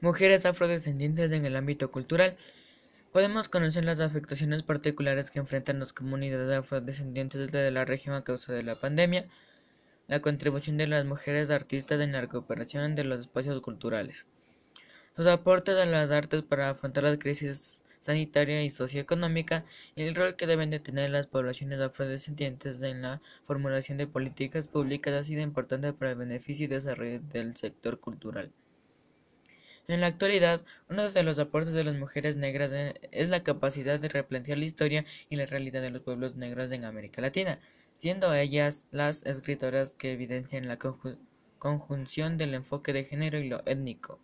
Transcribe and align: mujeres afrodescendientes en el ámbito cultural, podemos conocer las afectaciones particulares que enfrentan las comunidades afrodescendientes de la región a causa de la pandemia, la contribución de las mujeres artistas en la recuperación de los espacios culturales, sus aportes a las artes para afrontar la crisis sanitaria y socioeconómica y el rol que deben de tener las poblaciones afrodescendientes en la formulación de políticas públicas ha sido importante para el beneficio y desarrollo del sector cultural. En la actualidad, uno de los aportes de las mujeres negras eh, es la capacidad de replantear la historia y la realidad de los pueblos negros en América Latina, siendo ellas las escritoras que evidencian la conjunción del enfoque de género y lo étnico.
mujeres 0.00 0.46
afrodescendientes 0.46 1.32
en 1.32 1.44
el 1.44 1.56
ámbito 1.56 1.90
cultural, 1.90 2.36
podemos 3.12 3.48
conocer 3.48 3.84
las 3.84 4.00
afectaciones 4.00 4.62
particulares 4.62 5.30
que 5.30 5.40
enfrentan 5.40 5.78
las 5.78 5.92
comunidades 5.92 6.58
afrodescendientes 6.58 7.52
de 7.52 7.70
la 7.70 7.84
región 7.84 8.14
a 8.14 8.24
causa 8.24 8.52
de 8.52 8.62
la 8.62 8.76
pandemia, 8.76 9.26
la 10.08 10.20
contribución 10.20 10.76
de 10.76 10.86
las 10.86 11.04
mujeres 11.04 11.50
artistas 11.50 12.00
en 12.00 12.12
la 12.12 12.20
recuperación 12.20 12.94
de 12.94 13.04
los 13.04 13.20
espacios 13.20 13.60
culturales, 13.60 14.26
sus 15.16 15.26
aportes 15.26 15.76
a 15.76 15.86
las 15.86 16.10
artes 16.10 16.42
para 16.42 16.70
afrontar 16.70 17.04
la 17.04 17.18
crisis 17.18 17.80
sanitaria 18.00 18.64
y 18.64 18.70
socioeconómica 18.70 19.64
y 19.94 20.04
el 20.04 20.14
rol 20.14 20.34
que 20.34 20.46
deben 20.46 20.70
de 20.70 20.80
tener 20.80 21.10
las 21.10 21.26
poblaciones 21.26 21.80
afrodescendientes 21.80 22.80
en 22.82 23.02
la 23.02 23.20
formulación 23.44 23.98
de 23.98 24.06
políticas 24.06 24.66
públicas 24.66 25.12
ha 25.12 25.24
sido 25.24 25.42
importante 25.42 25.92
para 25.92 26.12
el 26.12 26.16
beneficio 26.16 26.64
y 26.64 26.68
desarrollo 26.68 27.20
del 27.20 27.54
sector 27.56 28.00
cultural. 28.00 28.50
En 29.90 30.00
la 30.00 30.06
actualidad, 30.06 30.62
uno 30.88 31.10
de 31.10 31.22
los 31.24 31.40
aportes 31.40 31.72
de 31.72 31.82
las 31.82 31.96
mujeres 31.96 32.36
negras 32.36 32.70
eh, 32.72 32.94
es 33.10 33.28
la 33.28 33.42
capacidad 33.42 33.98
de 33.98 34.08
replantear 34.08 34.56
la 34.56 34.64
historia 34.64 35.04
y 35.28 35.34
la 35.34 35.46
realidad 35.46 35.82
de 35.82 35.90
los 35.90 36.02
pueblos 36.02 36.36
negros 36.36 36.70
en 36.70 36.84
América 36.84 37.20
Latina, 37.20 37.58
siendo 37.96 38.32
ellas 38.32 38.86
las 38.92 39.26
escritoras 39.26 39.96
que 39.96 40.12
evidencian 40.12 40.68
la 40.68 40.78
conjunción 41.58 42.38
del 42.38 42.54
enfoque 42.54 42.92
de 42.92 43.02
género 43.02 43.40
y 43.40 43.48
lo 43.48 43.66
étnico. 43.66 44.20